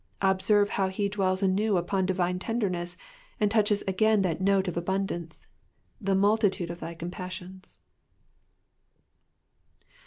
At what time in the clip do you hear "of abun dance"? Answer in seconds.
4.67-5.45